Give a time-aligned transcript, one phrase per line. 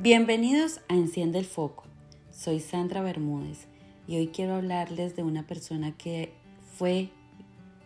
[0.00, 1.84] Bienvenidos a Enciende el Foco.
[2.32, 3.68] Soy Sandra Bermúdez
[4.08, 6.32] y hoy quiero hablarles de una persona que
[6.76, 7.10] fue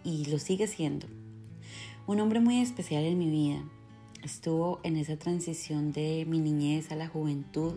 [0.04, 1.06] y lo sigue siendo.
[2.06, 3.62] Un hombre muy especial en mi vida.
[4.24, 7.74] Estuvo en esa transición de mi niñez a la juventud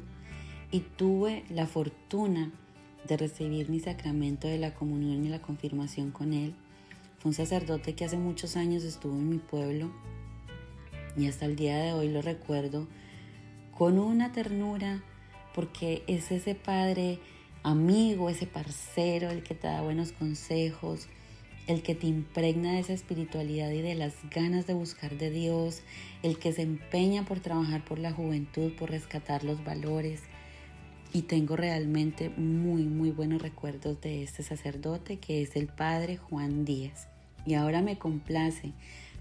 [0.72, 2.54] y tuve la fortuna
[3.10, 6.56] de recibir mi sacramento de la comunión y la confirmación con él.
[7.20, 9.92] Fue un sacerdote que hace muchos años estuvo en mi pueblo
[11.18, 12.88] y hasta el día de hoy lo recuerdo
[13.78, 15.04] con una ternura
[15.54, 17.20] porque es ese padre
[17.64, 21.08] amigo, ese parcero, el que te da buenos consejos,
[21.68, 25.82] el que te impregna de esa espiritualidad y de las ganas de buscar de Dios,
[26.24, 30.22] el que se empeña por trabajar por la juventud, por rescatar los valores.
[31.14, 36.64] Y tengo realmente muy, muy buenos recuerdos de este sacerdote que es el Padre Juan
[36.64, 37.08] Díaz.
[37.46, 38.72] Y ahora me complace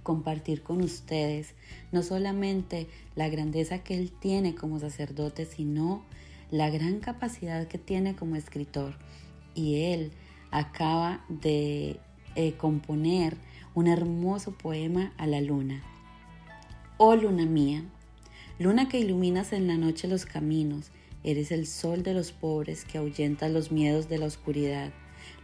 [0.02, 1.54] compartir con ustedes
[1.92, 6.02] no solamente la grandeza que él tiene como sacerdote, sino
[6.50, 8.94] la gran capacidad que tiene como escritor.
[9.54, 10.12] Y él
[10.50, 11.98] acaba de
[12.34, 13.36] eh, componer
[13.74, 15.82] un hermoso poema a la luna.
[16.96, 17.84] Oh luna mía,
[18.58, 20.90] luna que iluminas en la noche los caminos,
[21.22, 24.92] eres el sol de los pobres que ahuyentas los miedos de la oscuridad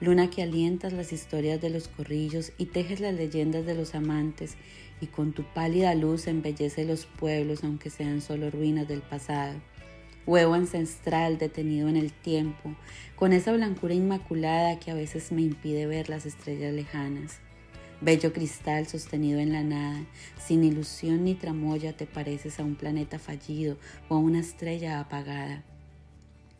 [0.01, 4.57] luna que alientas las historias de los corrillos y tejes las leyendas de los amantes,
[5.01, 9.55] y con tu pálida luz embellece los pueblos aunque sean solo ruinas del pasado.
[10.27, 12.75] Huevo ancestral detenido en el tiempo,
[13.15, 17.39] con esa blancura inmaculada que a veces me impide ver las estrellas lejanas.
[18.01, 20.05] Bello cristal sostenido en la nada,
[20.45, 25.65] sin ilusión ni tramoya te pareces a un planeta fallido o a una estrella apagada.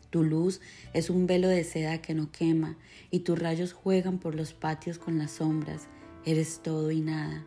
[0.09, 0.61] Tu luz
[0.93, 2.77] es un velo de seda que no quema
[3.11, 5.87] y tus rayos juegan por los patios con las sombras.
[6.25, 7.45] Eres todo y nada,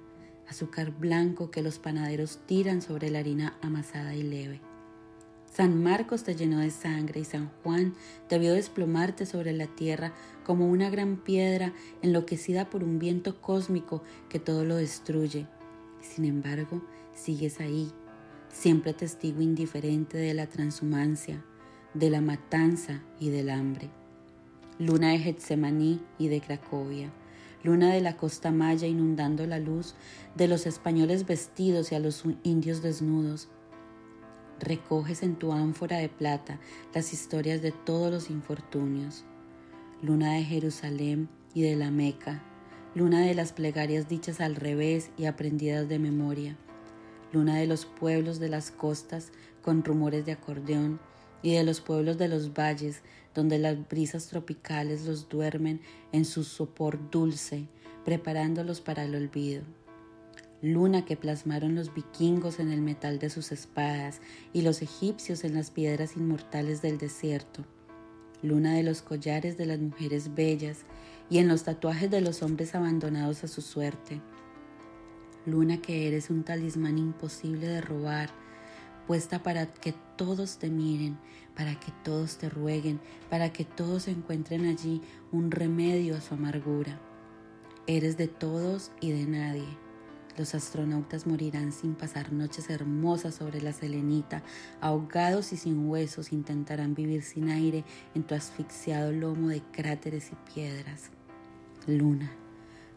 [0.48, 4.60] azúcar blanco que los panaderos tiran sobre la harina amasada y leve.
[5.52, 7.94] San Marcos te llenó de sangre y San Juan
[8.28, 10.12] te vio desplomarte sobre la tierra
[10.44, 15.48] como una gran piedra enloquecida por un viento cósmico que todo lo destruye.
[16.00, 16.82] Sin embargo,
[17.14, 17.90] sigues ahí,
[18.48, 21.44] siempre testigo indiferente de la transhumancia,
[21.94, 23.90] de la matanza y del hambre.
[24.78, 27.10] Luna de Getsemaní y de Cracovia,
[27.64, 29.94] luna de la costa maya inundando la luz
[30.36, 33.48] de los españoles vestidos y a los indios desnudos.
[34.60, 36.60] Recoges en tu ánfora de plata
[36.94, 39.24] las historias de todos los infortunios.
[40.00, 42.42] Luna de Jerusalén y de la Meca,
[42.94, 46.56] luna de las plegarias dichas al revés y aprendidas de memoria,
[47.32, 51.00] luna de los pueblos de las costas con rumores de acordeón
[51.42, 53.02] y de los pueblos de los valles,
[53.34, 55.80] donde las brisas tropicales los duermen
[56.12, 57.68] en su sopor dulce,
[58.04, 59.62] preparándolos para el olvido.
[60.62, 64.20] Luna que plasmaron los vikingos en el metal de sus espadas
[64.52, 67.64] y los egipcios en las piedras inmortales del desierto.
[68.42, 70.84] Luna de los collares de las mujeres bellas
[71.30, 74.20] y en los tatuajes de los hombres abandonados a su suerte.
[75.46, 78.28] Luna que eres un talismán imposible de robar,
[79.10, 81.18] puesta para que todos te miren,
[81.56, 87.00] para que todos te rueguen, para que todos encuentren allí un remedio a su amargura.
[87.88, 89.66] Eres de todos y de nadie.
[90.38, 94.44] Los astronautas morirán sin pasar noches hermosas sobre la selenita,
[94.80, 97.84] ahogados y sin huesos intentarán vivir sin aire
[98.14, 101.10] en tu asfixiado lomo de cráteres y piedras.
[101.88, 102.30] Luna,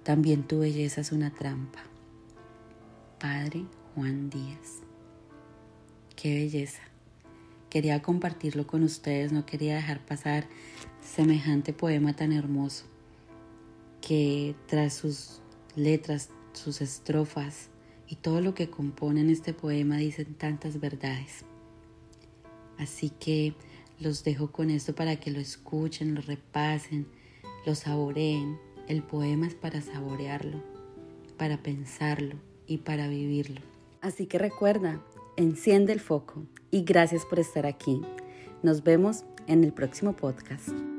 [0.04, 1.80] también tu belleza es una trampa.
[3.18, 4.83] Padre Juan Díaz.
[6.24, 6.82] Qué belleza.
[7.70, 10.48] Quería compartirlo con ustedes, no quería dejar pasar
[11.02, 12.86] semejante poema tan hermoso
[14.00, 15.42] que tras sus
[15.76, 17.68] letras, sus estrofas
[18.08, 21.44] y todo lo que componen este poema dicen tantas verdades.
[22.78, 23.54] Así que
[24.00, 27.06] los dejo con esto para que lo escuchen, lo repasen,
[27.66, 28.58] lo saboreen.
[28.88, 30.64] El poema es para saborearlo,
[31.36, 33.60] para pensarlo y para vivirlo.
[34.00, 35.02] Así que recuerda,
[35.38, 38.02] enciende el foco y gracias por estar aquí.
[38.62, 40.93] Nos vemos en el próximo podcast.